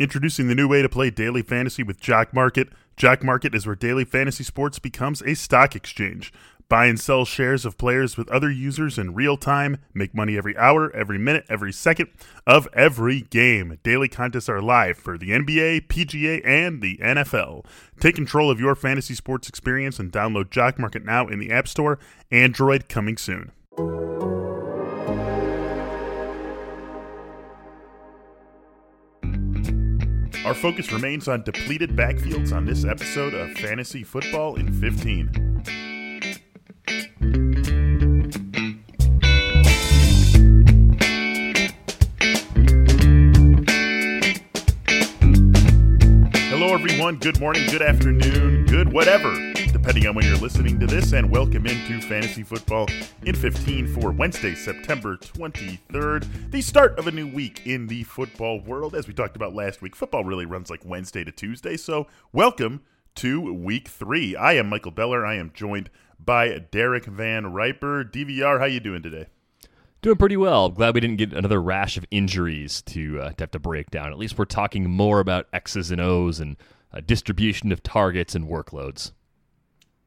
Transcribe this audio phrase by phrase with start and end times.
[0.00, 2.68] Introducing the new way to play daily fantasy with Jock Market.
[2.96, 6.32] Jock Market is where daily fantasy sports becomes a stock exchange.
[6.68, 9.78] Buy and sell shares of players with other users in real time.
[9.92, 12.10] Make money every hour, every minute, every second
[12.46, 13.78] of every game.
[13.82, 17.64] Daily contests are live for the NBA, PGA, and the NFL.
[17.98, 21.66] Take control of your fantasy sports experience and download Jock Market now in the App
[21.66, 21.98] Store.
[22.30, 23.50] Android coming soon.
[30.48, 35.28] Our focus remains on depleted backfields on this episode of Fantasy Football in 15.
[46.48, 47.16] Hello, everyone.
[47.16, 49.34] Good morning, good afternoon, good whatever,
[49.78, 52.88] depending on when you're listening to this, and welcome into Fantasy Football
[53.22, 58.60] in 15 for Wednesday, September 23rd, the start of a new week in the football
[58.60, 58.96] world.
[58.96, 62.82] As we talked about last week, football really runs like Wednesday to Tuesday, so welcome
[63.14, 64.34] to week three.
[64.34, 65.24] I am Michael Beller.
[65.24, 68.04] I am joined by Derek Van Riper.
[68.04, 69.26] DVR, how you doing today?
[70.02, 70.70] Doing pretty well.
[70.70, 74.10] Glad we didn't get another rash of injuries to, uh, to have to break down.
[74.10, 76.56] At least we're talking more about X's and O's and
[76.92, 79.12] uh, distribution of targets and workloads.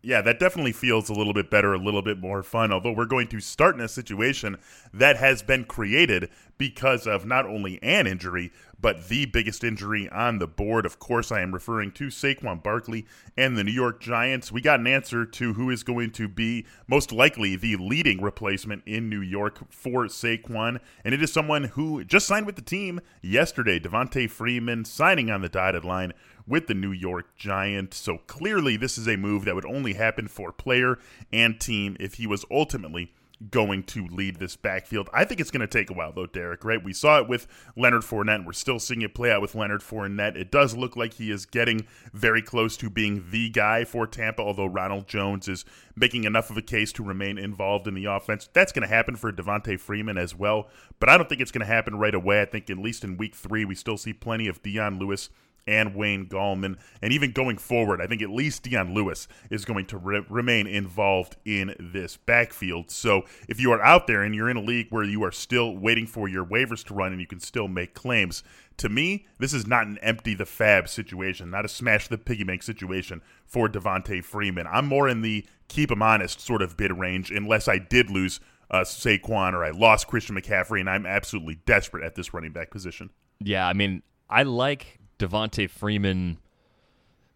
[0.03, 2.71] Yeah, that definitely feels a little bit better, a little bit more fun.
[2.71, 4.57] Although we're going to start in a situation
[4.91, 10.39] that has been created because of not only an injury, but the biggest injury on
[10.39, 10.87] the board.
[10.87, 13.05] Of course, I am referring to Saquon Barkley
[13.37, 14.51] and the New York Giants.
[14.51, 18.81] We got an answer to who is going to be most likely the leading replacement
[18.87, 23.01] in New York for Saquon, and it is someone who just signed with the team
[23.21, 23.79] yesterday.
[23.79, 26.13] Devonta Freeman signing on the dotted line
[26.47, 27.93] with the New York Giant.
[27.93, 30.99] So clearly, this is a move that would only happen for player
[31.31, 33.13] and team if he was ultimately
[33.49, 35.09] going to lead this backfield.
[35.13, 36.83] I think it's going to take a while, though, Derek, right?
[36.83, 39.81] We saw it with Leonard Fournette, and we're still seeing it play out with Leonard
[39.81, 40.35] Fournette.
[40.35, 44.43] It does look like he is getting very close to being the guy for Tampa,
[44.43, 48.47] although Ronald Jones is making enough of a case to remain involved in the offense.
[48.53, 51.65] That's going to happen for Devonta Freeman as well, but I don't think it's going
[51.65, 52.41] to happen right away.
[52.41, 55.29] I think at least in week three, we still see plenty of Dion Lewis
[55.67, 56.77] and Wayne Gallman.
[57.01, 60.67] And even going forward, I think at least Dion Lewis is going to re- remain
[60.67, 62.91] involved in this backfield.
[62.91, 65.75] So if you are out there and you're in a league where you are still
[65.75, 68.43] waiting for your waivers to run and you can still make claims,
[68.77, 72.43] to me, this is not an empty the FAAB situation, not a smash the piggy
[72.43, 74.65] bank situation for Devonta Freeman.
[74.65, 78.39] I'm more in the keep him honest sort of bid range, unless I did lose
[78.71, 82.71] uh, Saquon or I lost Christian McCaffrey, and I'm absolutely desperate at this running back
[82.71, 83.11] position.
[83.39, 86.37] Yeah, I mean, I like Devonta Freeman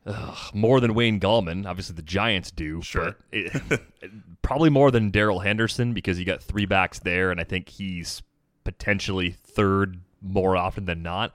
[0.06, 1.66] ugh, more than Wayne Gallman.
[1.66, 2.82] Obviously, the Giants do.
[2.82, 3.16] Sure.
[3.32, 3.82] It,
[4.42, 8.22] probably more than Darrell Henderson because you got three backs there, and I think he's
[8.64, 11.34] potentially third more often than not.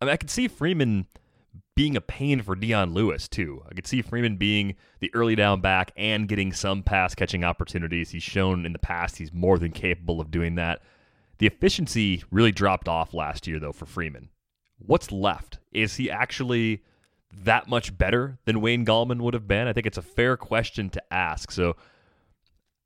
[0.00, 1.06] I mean, I could see Freeman
[1.74, 3.62] being a pain for Dion Lewis too.
[3.70, 8.10] I could see Freeman being the early down back and getting some pass catching opportunities.
[8.10, 10.82] He's shown in the past he's more than capable of doing that.
[11.38, 14.30] The efficiency really dropped off last year though for Freeman.
[14.78, 15.58] What's left?
[15.72, 16.82] Is he actually
[17.44, 19.68] that much better than Wayne Gallman would have been?
[19.68, 21.50] I think it's a fair question to ask.
[21.50, 21.76] So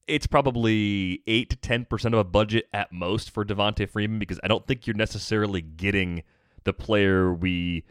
[0.06, 4.48] it's probably 8 to 10% of a budget at most for Devonta Freeman because I
[4.48, 6.22] don't think you're necessarily getting
[6.64, 7.84] the player we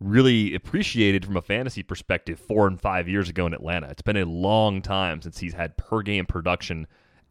[0.00, 3.88] really appreciated from a fantasy perspective four and five years ago in Atlanta.
[3.88, 6.86] It's been a long time since he's had per game production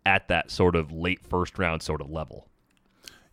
[0.05, 2.47] at that sort of late first round sort of level.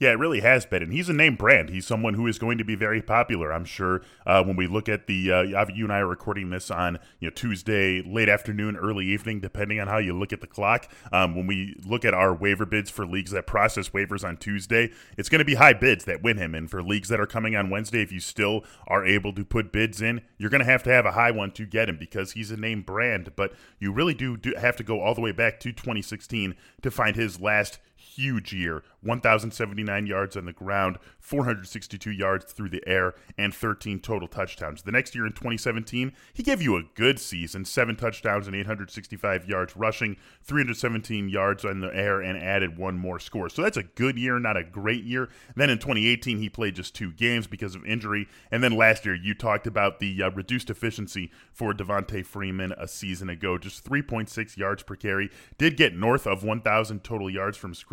[0.02, 1.70] Yeah, it really has been, and he's a name brand.
[1.70, 4.02] He's someone who is going to be very popular, I'm sure.
[4.26, 5.42] Uh, when we look at the, uh,
[5.72, 9.78] you and I are recording this on you know Tuesday late afternoon, early evening, depending
[9.78, 10.90] on how you look at the clock.
[11.12, 14.90] Um, when we look at our waiver bids for leagues that process waivers on Tuesday,
[15.16, 16.56] it's going to be high bids that win him.
[16.56, 19.70] And for leagues that are coming on Wednesday, if you still are able to put
[19.70, 22.32] bids in, you're going to have to have a high one to get him because
[22.32, 23.36] he's a name brand.
[23.36, 26.90] But you really do, do have to go all the way back to 2016 to
[26.90, 33.14] find his last huge year 1,079 yards on the ground, 462 yards through the air,
[33.36, 34.82] and 13 total touchdowns.
[34.82, 39.49] The next year in 2017, he gave you a good season seven touchdowns and 865
[39.49, 43.49] yards rushing, 317 yards on the air, and added one more score.
[43.49, 45.28] So that's a good year, not a great year.
[45.56, 48.28] Then in 2018, he played just two games because of injury.
[48.50, 52.87] And then last year, you talked about the uh, reduced efficiency for Devonta Freeman a
[52.87, 55.31] season ago, just 3.6 yards per carry.
[55.58, 57.91] Did get north of 1,000 total yards from scrimmage,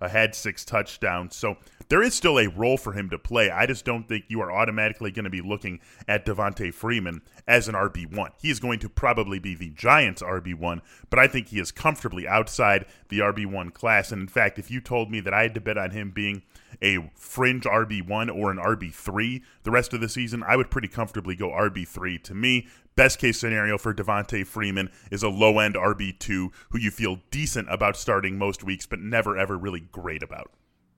[0.00, 1.36] uh, had six touchdowns.
[1.36, 1.56] So
[1.90, 3.50] there is still a role for him to play.
[3.50, 7.66] I just don't think you are automatically going to be looking at Devonta Freeman as
[7.66, 8.30] an RB1.
[8.40, 12.28] He is going to probably be the Giants' RB1, but I think he is comfortably
[12.28, 14.12] outside the RB1 class.
[14.12, 16.42] And in fact, if you told me that I had to bet on him being
[16.80, 21.34] a fringe RB1 or an RB3 the rest of the season, I would pretty comfortably
[21.34, 22.22] go RB3.
[22.22, 26.92] To me, best case scenario for Devonta Freeman is a low end RB2 who you
[26.92, 30.52] feel decent about starting most weeks, but never ever really great about.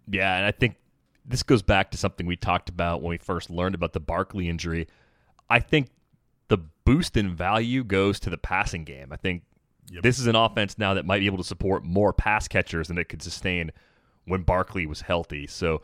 [0.08, 0.76] Yeah, and I think
[1.24, 4.48] this goes back to something we talked about when we first learned about the Barkley
[4.48, 4.88] injury.
[5.48, 5.88] I think
[6.48, 9.12] the boost in value goes to the passing game.
[9.12, 9.42] I think
[9.90, 10.02] yep.
[10.02, 12.98] this is an offense now that might be able to support more pass catchers than
[12.98, 13.70] it could sustain
[14.24, 15.46] when Barkley was healthy.
[15.46, 15.82] So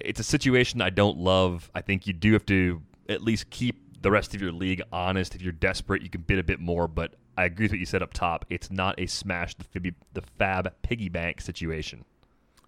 [0.00, 1.70] it's a situation I don't love.
[1.74, 5.34] I think you do have to at least keep the rest of your league honest.
[5.34, 7.86] If you're desperate, you can bid a bit more, but I agree with what you
[7.86, 8.44] said up top.
[8.50, 12.04] It's not a smash the, fib- the FAAB piggy bank situation.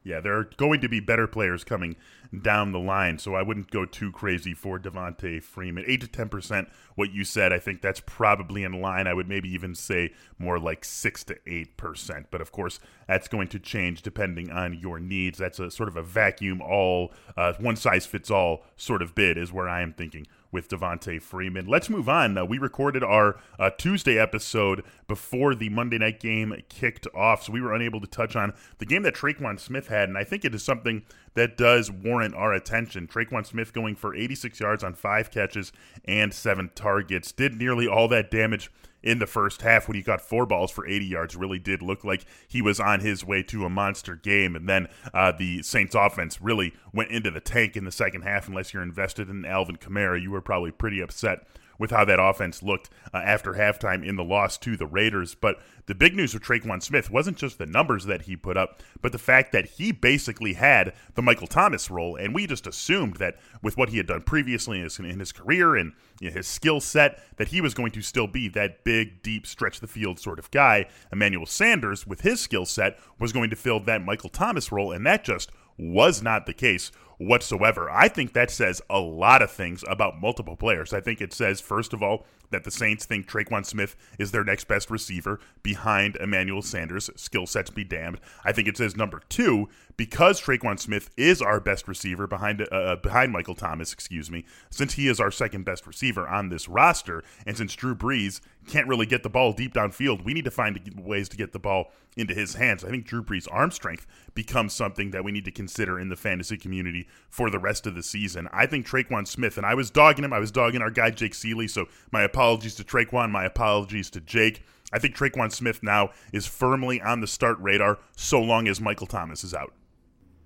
[0.03, 1.95] Yeah, there are going to be better players coming
[2.41, 5.85] down the line, so I wouldn't go too crazy for Devonta Freeman.
[5.87, 9.07] Eight to ten percent, what you said, I think that's probably in line.
[9.07, 13.29] I would maybe even say more like six to eight percent, but of course that's
[13.29, 15.39] going to change depending on your needs.
[15.39, 19.37] That's a sort of a vacuum, all uh, one size fits all sort of bid
[19.37, 21.67] is where I am thinking with Devonta Freeman.
[21.67, 22.37] Let's move on.
[22.37, 27.53] Uh, we recorded our uh, Tuesday episode before the Monday night game kicked off, so
[27.53, 30.45] we were unable to touch on the game that Tre'Quan Smith had, and I think
[30.45, 31.03] it is something
[31.35, 33.07] that does warrant our attention.
[33.07, 35.73] Tre'Quan Smith going for 86 yards on five catches
[36.05, 38.71] and seven targets, did nearly all that damage
[39.03, 42.05] in the first half when he got four balls for 80 yards really did look
[42.05, 44.55] like he was on his way to a monster game.
[44.55, 48.49] And then uh, the Saints offense really went into the tank in the second half.
[48.49, 51.47] Unless you're invested in Alvin Kamara, you were probably pretty upset
[51.81, 55.35] with how that offense looked uh, after halftime in the loss to the Raiders.
[55.35, 58.83] But the big news with Tre'Quan Smith wasn't just the numbers that he put up,
[59.01, 62.17] but the fact that he basically had the Michael Thomas role.
[62.17, 65.33] And we just assumed that with what he had done previously in his, in his
[65.33, 68.85] career and you know, his skill set, that he was going to still be that
[68.85, 70.87] big, deep, stretch the field sort of guy.
[71.11, 75.07] Emmanuel Sanders, with his skill set, was going to fill that Michael Thomas role, and
[75.07, 77.91] that just was not the case whatsoever.
[77.91, 80.95] I think that says a lot of things about multiple players.
[80.95, 84.43] I think it says, first of all, that the Saints think Tre'Quan Smith is their
[84.43, 87.11] next best receiver behind Emmanuel Sanders.
[87.17, 88.21] Skill sets be damned.
[88.45, 92.75] I think it says number two because Tre'Quan Smith is our best receiver behind uh,
[92.75, 93.93] uh, behind Michael Thomas.
[93.93, 97.95] Excuse me, since he is our second best receiver on this roster, and since Drew
[97.95, 101.53] Brees can't really get the ball deep downfield, we need to find ways to get
[101.53, 102.85] the ball into his hands.
[102.85, 106.17] I think Drew Brees' arm strength becomes something that we need to consider in the
[106.17, 108.49] fantasy community for the rest of the season.
[108.53, 110.33] I think Tre'Quan Smith, and I was dogging him.
[110.33, 113.31] I was dogging our guy Jake Ciely, so my apologies to Tre'Quan.
[113.31, 114.63] My apologies to Jake.
[114.93, 119.07] I think Tre'Quan Smith now is firmly on the start radar so long as Michael
[119.07, 119.73] Thomas is out.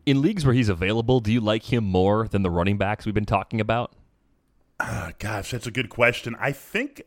[0.06, 3.14] In leagues where he's available, do you like him more than the running backs we've
[3.14, 3.94] been talking about?
[4.78, 6.37] Uh, gosh, that's a good question.
[6.38, 7.02] I think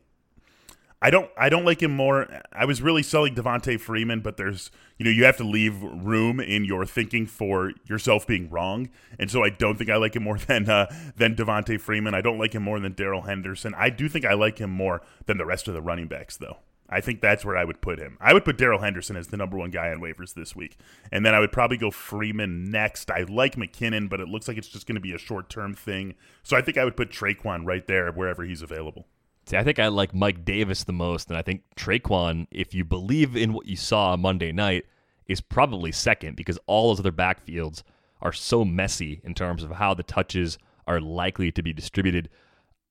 [0.99, 2.27] I don't I don't like him more.
[2.51, 6.39] I was really selling Devonta Freeman, but there's you know you have to leave room
[6.39, 8.89] in your thinking for yourself being wrong,
[9.19, 12.15] and so I don't think I like him more than uh, than Devonta Freeman.
[12.15, 13.75] I don't like him more than Darrell Henderson.
[13.77, 16.57] I do think I like him more than the rest of the running backs, though.
[16.89, 18.17] I think that's where I would put him.
[18.21, 20.77] I would put Darrell Henderson as the number one guy on waivers this week,
[21.11, 23.11] and then I would probably go Freeman next.
[23.11, 25.75] I like McKinnon, but it looks like it's just going to be a short term
[25.75, 29.05] thing, so I think I would put Tre'Quan right there wherever he's available.
[29.47, 32.83] See, I think I like Mike Davis the most, and I think Tre'Quan, if you
[32.83, 34.83] believe in what you saw Monday night,
[35.25, 37.83] is probably second because all those other backfields
[38.21, 42.27] are so messy in terms of how the touches are likely to be distributed.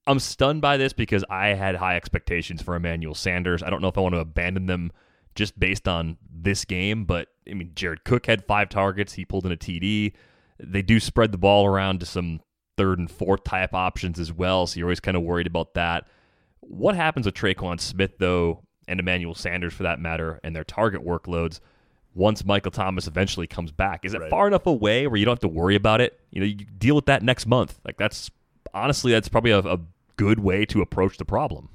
[0.07, 3.63] I'm stunned by this because I had high expectations for Emmanuel Sanders.
[3.63, 4.93] I don't know if I want to abandon them
[5.35, 9.13] just based on this game, but I mean, Jared Cook had five targets.
[9.13, 10.15] He pulled in a TD.
[10.59, 12.41] They do spread the ball around to some
[12.79, 16.07] third and fourth type options as well, so you're always kind of worried about that.
[16.61, 21.05] What happens with Tre'Quan Smith, though, and Emmanuel Sanders for that matter, and their target
[21.05, 21.61] workloads
[22.15, 24.05] once Michael Thomas eventually comes back?
[24.05, 24.31] Is it right.
[24.31, 26.19] far enough away where you don't have to worry about it?
[26.31, 27.79] You know, you deal with that next month.
[27.85, 28.31] Like that's
[28.75, 29.81] honestly, that's probably a, a
[30.17, 31.69] good way to approach the problem.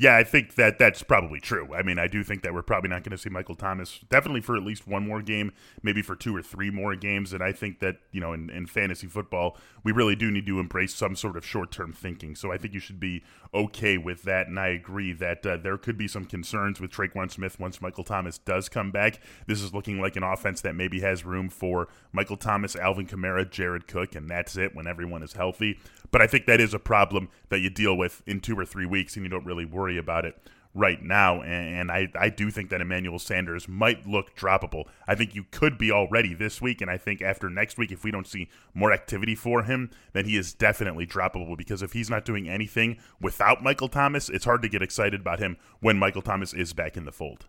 [0.00, 1.74] Yeah, I think that that's probably true.
[1.74, 4.40] I mean, I do think that we're probably not going to see Michael Thomas definitely
[4.40, 5.50] for at least one more game,
[5.82, 7.32] maybe for two or three more games.
[7.32, 10.60] And I think that, you know, in, in fantasy football, we really do need to
[10.60, 12.36] embrace some sort of short term thinking.
[12.36, 14.46] So I think you should be okay with that.
[14.46, 18.04] And I agree that uh, there could be some concerns with Tre'Quan Smith once Michael
[18.04, 19.18] Thomas does come back.
[19.48, 23.50] This is looking like an offense that maybe has room for Michael Thomas, Alvin Kamara,
[23.50, 25.80] Jared Cook, and that's it when everyone is healthy.
[26.10, 28.86] But I think that is a problem that you deal with in two or three
[28.86, 30.36] weeks and you don't really worry about it
[30.74, 31.42] right now.
[31.42, 34.84] And I, I do think that Emmanuel Sanders might look droppable.
[35.06, 36.80] I think you could be already this week.
[36.80, 40.24] And I think after next week, if we don't see more activity for him, then
[40.24, 44.62] he is definitely droppable because if he's not doing anything without Michael Thomas, it's hard
[44.62, 47.46] to get excited about him when Michael Thomas is back in the fold.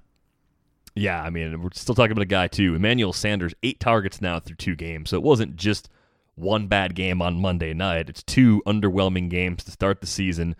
[0.96, 2.74] Yeah, I mean, we're still talking about a guy, too.
[2.74, 5.12] Emmanuel Sanders, eight targets now through two games.
[5.12, 5.88] So it wasn't just
[6.39, 10.55] one bad game on Monday night, it's two underwhelming games to start the season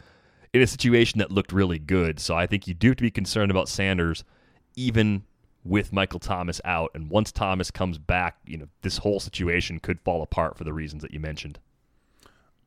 [0.54, 2.20] in a situation that looked really good.
[2.20, 4.24] So I think you do have to be concerned about Sanders,
[4.76, 5.24] even
[5.64, 6.92] with Michael Thomas out.
[6.94, 10.74] And once Thomas comes back, you know, this whole situation could fall apart for the
[10.74, 11.60] reasons that you mentioned.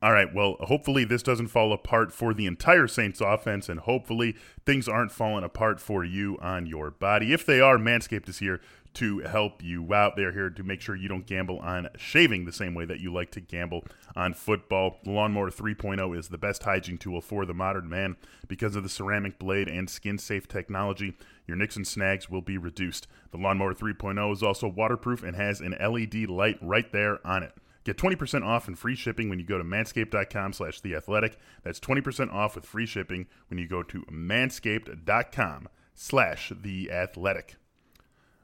[0.02, 0.32] All right.
[0.34, 4.34] Well, hopefully this doesn't fall apart for the entire Saints offense, and hopefully
[4.66, 7.32] things aren't falling apart for you on your body.
[7.32, 8.60] If they are, Manscaped is here
[8.94, 10.16] to help you out.
[10.16, 13.12] They're here to make sure you don't gamble on shaving the same way that you
[13.12, 13.84] like to gamble
[14.14, 14.98] on football.
[15.04, 18.16] The Lawnmower 3.0 is the best hygiene tool for the modern man
[18.48, 21.16] because of the ceramic blade and skin safe technology.
[21.46, 23.06] Your nicks and snags will be reduced.
[23.30, 27.52] The Lawnmower 3.0 is also waterproof and has an LED light right there on it.
[27.84, 31.36] Get 20% off and free shipping when you go to manscaped.com slash theathletic.
[31.64, 37.56] That's 20% off with free shipping when you go to manscaped.com slash theathletic.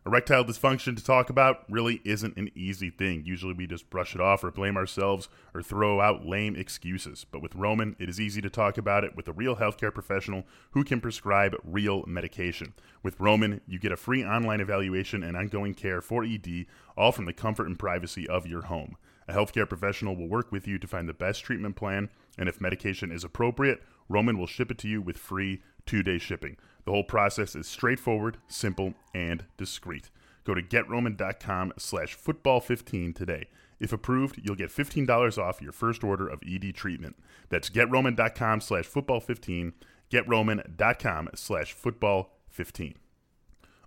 [0.08, 3.24] Erectile dysfunction to talk about really isn't an easy thing.
[3.26, 7.26] Usually we just brush it off or blame ourselves or throw out lame excuses.
[7.30, 10.44] But with Roman, it is easy to talk about it with a real healthcare professional
[10.70, 12.72] who can prescribe real medication.
[13.02, 16.64] With Roman, you get a free online evaluation and ongoing care for ED,
[16.96, 18.96] all from the comfort and privacy of your home.
[19.28, 22.62] A healthcare professional will work with you to find the best treatment plan, and if
[22.62, 26.56] medication is appropriate, Roman will ship it to you with free two day shipping.
[26.88, 30.09] The whole process is straightforward, simple, and discreet.
[30.45, 33.49] Go to getroman.com slash football15 today.
[33.78, 37.16] If approved, you'll get $15 off your first order of ED treatment.
[37.50, 39.75] That's getroman.com slash football15,
[40.11, 42.95] getroman.com slash football15.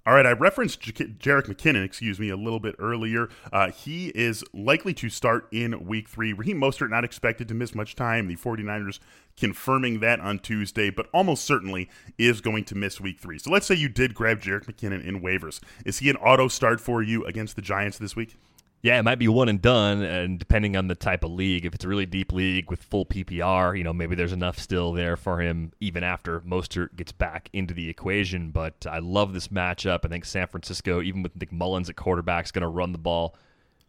[0.03, 3.29] All right, I referenced J- Jerick McKinnon, excuse me, a little bit earlier.
[3.53, 6.34] Uh, he is likely to start in week three.
[6.34, 8.27] Raheem Mostert not expected to miss much time.
[8.27, 8.98] The 49ers
[9.38, 13.38] confirming that on Tuesday, but almost certainly is going to miss week three.
[13.38, 15.60] So let's say you did grab Jerick McKinnon in waivers.
[15.86, 18.38] Is he an auto start for you against the Giants this week?
[18.83, 21.75] Yeah, it might be one and done, and depending on the type of league, if
[21.75, 25.15] it's a really deep league with full PPR, you know, maybe there's enough still there
[25.15, 28.50] for him even after Mostert gets back into the equation.
[28.50, 30.00] But I love this matchup.
[30.03, 32.97] I think San Francisco, even with Nick Mullens at quarterback, is going to run the
[32.97, 33.35] ball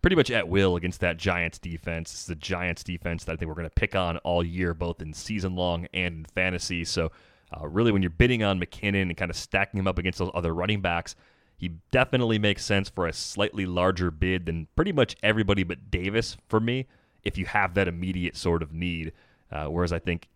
[0.02, 2.12] pretty much at will against that Giants defense.
[2.12, 5.00] It's the Giants defense that I think we're going to pick on all year, both
[5.00, 6.84] in season long and in fantasy.
[6.84, 7.12] So,
[7.56, 10.30] uh, really, when you're bidding on McKinnon and kind of stacking him up against those
[10.34, 11.14] other running backs,
[11.62, 16.36] he definitely makes sense for a slightly larger bid than pretty much everybody but Davis
[16.48, 16.88] for me
[17.22, 19.12] if you have that immediate sort of need.
[19.48, 20.26] Uh, whereas I think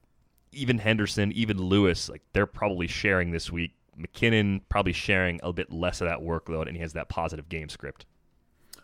[0.52, 3.72] even Henderson, even Lewis, like they're probably sharing this week.
[3.98, 7.68] McKinnon probably sharing a bit less of that workload, and he has that positive game
[7.68, 8.06] script.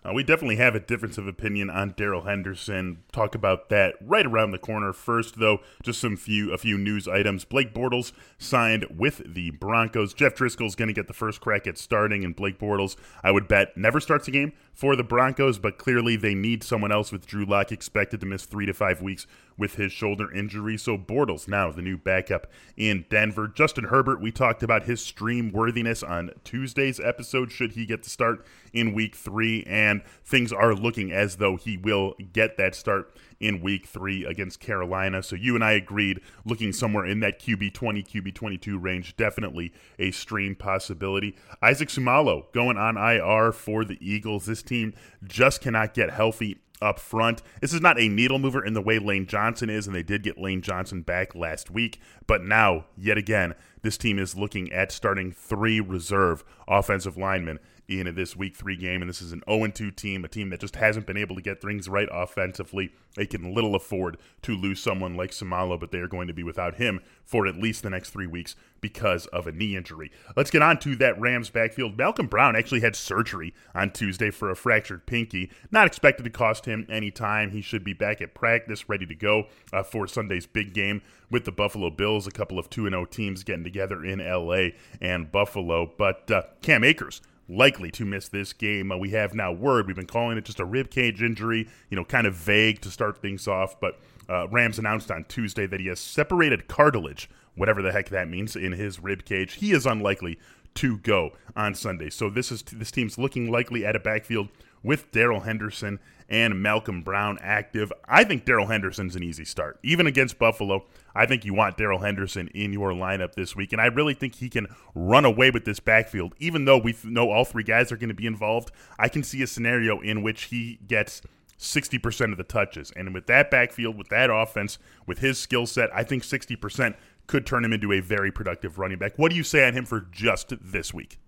[0.04, 3.04] Uh, we definitely have a difference of opinion on Darrell Henderson.
[3.12, 4.92] Talk about that right around the corner.
[4.92, 7.44] First, though, just some few a few news items.
[7.44, 10.12] Blake Bortles signed with the Broncos.
[10.12, 13.46] Jeff Driskel's going to get the first crack at starting, and Blake Bortles, I would
[13.46, 17.26] bet, never starts a game for the Broncos, but clearly they need someone else with
[17.26, 19.26] Drew Lock expected to miss three to five weeks
[19.62, 20.76] with his shoulder injury.
[20.76, 23.46] So Bortles now the new backup in Denver.
[23.46, 27.52] Justin Herbert, we talked about his stream worthiness on Tuesday's episode.
[27.52, 29.62] Should he get the start in week three?
[29.68, 34.58] And things are looking as though he will get that start in week three against
[34.58, 35.22] Carolina.
[35.22, 39.72] So you and I agreed looking somewhere in that QB 20, QB 22 range, definitely
[39.96, 41.36] a stream possibility.
[41.62, 44.46] Isaac Seumalo going on IR for the Eagles.
[44.46, 44.92] This team
[45.24, 47.42] just cannot get healthy up front.
[47.60, 50.22] This is not a needle mover in the way Lane Johnson is, and they did
[50.22, 52.00] get Lane Johnson back last week.
[52.26, 57.58] But now, yet again, this team is looking at starting three reserve offensive linemen
[58.00, 59.02] in this week three game.
[59.02, 61.42] And this is an 0 2 team, a team that just hasn't been able to
[61.42, 62.92] get things right offensively.
[63.14, 66.42] They can little afford to lose someone like Seumalo, but they are going to be
[66.42, 70.10] without him for at least the next three weeks because of a knee injury.
[70.36, 71.96] Let's get on to that Rams backfield.
[71.96, 75.50] Malcolm Brown actually had surgery on Tuesday for a fractured pinky.
[75.70, 77.50] Not expected to cost him any time.
[77.50, 81.44] He should be back at practice, ready to go uh, for Sunday's big game with
[81.44, 82.26] the Buffalo Bills.
[82.26, 84.70] A couple of 2 0 teams getting together in LA
[85.00, 85.92] and Buffalo.
[85.96, 87.20] But uh, Cam Akers
[87.56, 88.90] likely to miss this game.
[88.90, 89.86] Uh, we have now word.
[89.86, 92.90] We've been calling it just a rib cage injury, you know, kind of vague to
[92.90, 93.78] start things off.
[93.80, 98.28] But uh, Rams announced on Tuesday that he has separated cartilage, whatever the heck that
[98.28, 99.54] means, in his rib cage.
[99.54, 100.38] He is unlikely
[100.74, 102.10] to go on Sunday.
[102.10, 104.48] So this is this team's looking likely at a backfield
[104.82, 107.92] with Darrell Henderson and Malcolm Brown active.
[108.06, 109.78] I think Darrell Henderson's an easy start.
[109.82, 113.72] Even against Buffalo, I think you want Darrell Henderson in your lineup this week.
[113.72, 116.34] And I really think he can run away with this backfield.
[116.38, 119.42] Even though we know all three guys are going to be involved, I can see
[119.42, 121.20] a scenario in which he gets
[121.58, 122.90] 60% of the touches.
[122.96, 126.96] And with that backfield, with that offense, with his skill set, I think 60%
[127.26, 129.12] could turn him into a very productive running back.
[129.16, 131.18] What do you say on him for just this week?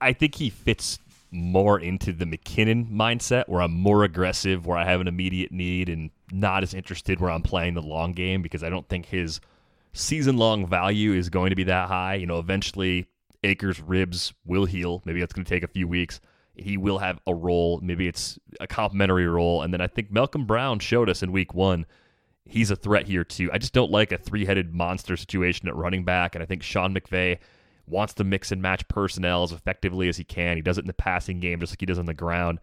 [0.00, 0.98] I think he fits
[1.36, 5.88] more into the McKinnon mindset where I'm more aggressive, where I have an immediate need
[5.88, 9.40] and not as interested where I'm playing the long game because I don't think his
[9.92, 12.14] season long value is going to be that high.
[12.14, 13.06] You know, eventually
[13.44, 15.02] Akers' ribs will heal.
[15.04, 16.20] Maybe that's going to take a few weeks.
[16.54, 17.80] He will have a role.
[17.82, 19.62] Maybe it's a complementary role.
[19.62, 21.86] And then I think Malcolm Brown showed us in week one
[22.46, 23.50] he's a threat here too.
[23.52, 26.34] I just don't like a three headed monster situation at running back.
[26.34, 27.38] And I think Sean McVay
[27.86, 30.56] wants to mix and match personnel as effectively as he can.
[30.56, 32.58] He does it in the passing game just like he does on the ground.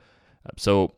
[0.46, 0.96] Uh, so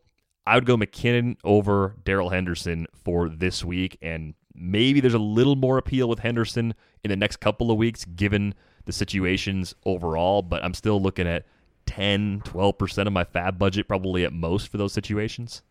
[0.47, 3.97] I would go McKinnon over Darrell Henderson for this week.
[4.01, 8.05] And maybe there's a little more appeal with Henderson in the next couple of weeks
[8.05, 8.53] given
[8.85, 10.41] the situations overall.
[10.41, 11.45] But I'm still looking at
[11.85, 15.61] 10, 12% of my FAAB budget probably at most for those situations.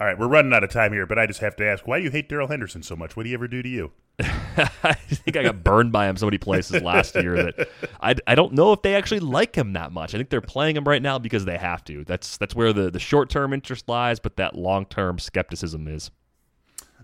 [0.00, 1.98] All right, we're running out of time here, but I just have to ask, why
[1.98, 3.16] do you hate Darrell Henderson so much?
[3.16, 3.90] What did he ever do to you?
[4.20, 7.68] I think I got burned by him so many places last year that
[8.00, 10.14] I, I don't know if they actually like him that much.
[10.14, 12.04] I think they're playing him right now because they have to.
[12.04, 16.12] That's that's where the, the short term interest lies, but that long term skepticism is.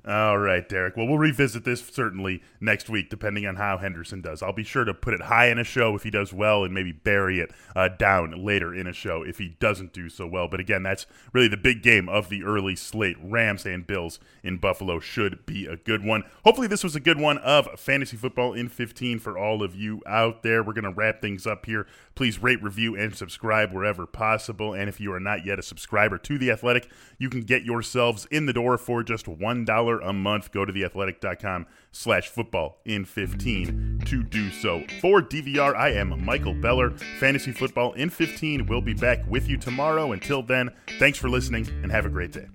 [0.07, 0.99] All right, Derek.
[0.99, 4.43] Well, we'll revisit this certainly next week, depending on how Henderson does.
[4.43, 6.75] I'll be sure to put it high in a show if he does well, and
[6.75, 10.47] maybe bury it uh, down later in a show if he doesn't do so well.
[10.47, 13.17] But again, that's really the big game of the early slate.
[13.23, 16.25] Rams and Bills in Buffalo should be a good one.
[16.45, 20.03] Hopefully, this was a good one of fantasy football in 15 for all of you
[20.07, 20.63] out there.
[20.63, 21.87] We're going to wrap things up here.
[22.15, 24.73] Please rate, review, and subscribe wherever possible.
[24.73, 28.27] And if you are not yet a subscriber to The Athletic, you can get yourselves
[28.31, 30.53] in the door for just $1 a month.
[30.53, 34.83] Go to theathletic.com slash football in 15 to do so.
[35.01, 36.91] For DVR, I am Michael Beller.
[37.19, 40.13] Fantasy Football in 15 will be back with you tomorrow.
[40.13, 42.47] Until then, thanks for listening and have a great day.